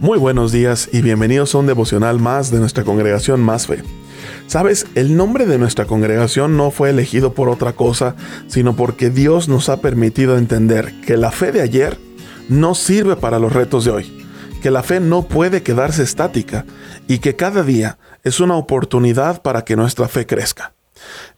[0.00, 3.84] Muy buenos días y bienvenidos a un devocional más de nuestra congregación Más Fe.
[4.46, 8.16] Sabes, el nombre de nuestra congregación no fue elegido por otra cosa,
[8.46, 11.98] sino porque Dios nos ha permitido entender que la fe de ayer
[12.48, 14.26] no sirve para los retos de hoy,
[14.62, 16.64] que la fe no puede quedarse estática
[17.06, 20.72] y que cada día es una oportunidad para que nuestra fe crezca.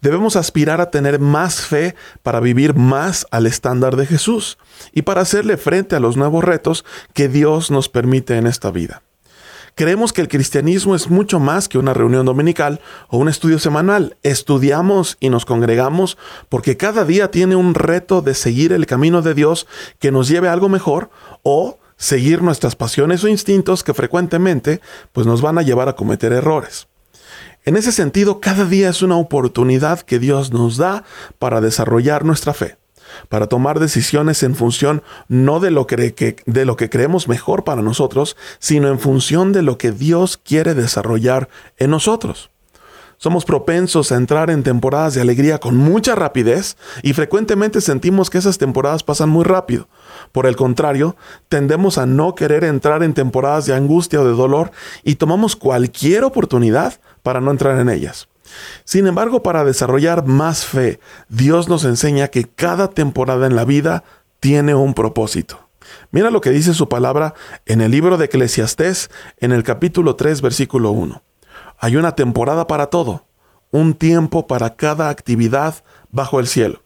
[0.00, 4.58] Debemos aspirar a tener más fe para vivir más al estándar de Jesús
[4.92, 9.02] y para hacerle frente a los nuevos retos que Dios nos permite en esta vida.
[9.74, 14.16] Creemos que el cristianismo es mucho más que una reunión dominical o un estudio semanal.
[14.22, 16.18] Estudiamos y nos congregamos
[16.50, 19.66] porque cada día tiene un reto de seguir el camino de Dios
[19.98, 21.08] que nos lleve a algo mejor
[21.42, 24.82] o seguir nuestras pasiones o instintos que frecuentemente
[25.12, 26.88] pues nos van a llevar a cometer errores.
[27.64, 31.04] En ese sentido, cada día es una oportunidad que Dios nos da
[31.38, 32.76] para desarrollar nuestra fe,
[33.28, 37.80] para tomar decisiones en función no de lo que, de lo que creemos mejor para
[37.80, 42.50] nosotros, sino en función de lo que Dios quiere desarrollar en nosotros.
[43.16, 48.38] Somos propensos a entrar en temporadas de alegría con mucha rapidez y frecuentemente sentimos que
[48.38, 49.86] esas temporadas pasan muy rápido.
[50.32, 51.14] Por el contrario,
[51.48, 54.72] tendemos a no querer entrar en temporadas de angustia o de dolor
[55.04, 58.28] y tomamos cualquier oportunidad para no entrar en ellas.
[58.84, 64.04] Sin embargo, para desarrollar más fe, Dios nos enseña que cada temporada en la vida
[64.40, 65.68] tiene un propósito.
[66.10, 67.34] Mira lo que dice su palabra
[67.66, 71.22] en el libro de Eclesiastés, en el capítulo 3, versículo 1.
[71.78, 73.26] Hay una temporada para todo,
[73.70, 76.81] un tiempo para cada actividad bajo el cielo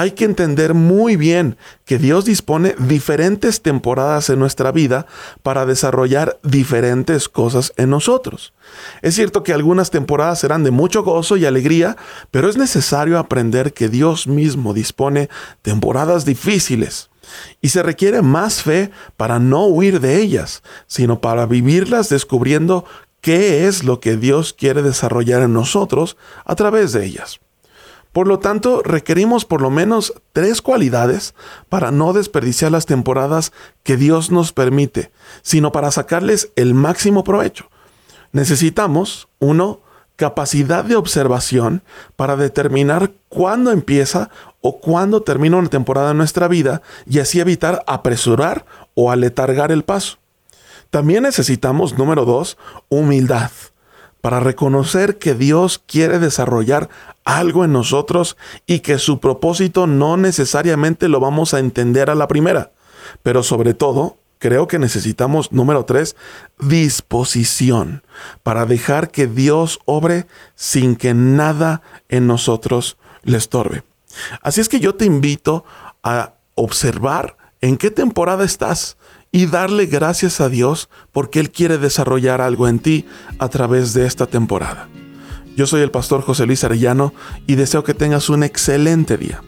[0.00, 5.04] hay que entender muy bien que Dios dispone diferentes temporadas en nuestra vida
[5.42, 8.54] para desarrollar diferentes cosas en nosotros.
[9.02, 11.98] Es cierto que algunas temporadas serán de mucho gozo y alegría,
[12.30, 15.28] pero es necesario aprender que Dios mismo dispone
[15.60, 17.10] temporadas difíciles.
[17.60, 22.86] Y se requiere más fe para no huir de ellas, sino para vivirlas descubriendo
[23.20, 27.38] qué es lo que Dios quiere desarrollar en nosotros a través de ellas.
[28.12, 31.34] Por lo tanto, requerimos por lo menos tres cualidades
[31.68, 33.52] para no desperdiciar las temporadas
[33.84, 35.12] que Dios nos permite,
[35.42, 37.70] sino para sacarles el máximo provecho.
[38.32, 39.80] Necesitamos, uno,
[40.16, 41.82] capacidad de observación
[42.16, 44.28] para determinar cuándo empieza
[44.60, 49.84] o cuándo termina una temporada en nuestra vida y así evitar apresurar o aletargar el
[49.84, 50.18] paso.
[50.90, 53.50] También necesitamos, número dos, humildad
[54.20, 56.88] para reconocer que Dios quiere desarrollar
[57.24, 58.36] algo en nosotros
[58.66, 62.72] y que su propósito no necesariamente lo vamos a entender a la primera.
[63.22, 66.16] Pero sobre todo, creo que necesitamos, número tres,
[66.58, 68.02] disposición
[68.42, 73.84] para dejar que Dios obre sin que nada en nosotros le estorbe.
[74.42, 75.64] Así es que yo te invito
[76.02, 78.96] a observar en qué temporada estás
[79.32, 83.06] y darle gracias a Dios porque Él quiere desarrollar algo en ti
[83.38, 84.88] a través de esta temporada.
[85.56, 87.12] Yo soy el pastor José Luis Arellano
[87.46, 89.42] y deseo que tengas un excelente día.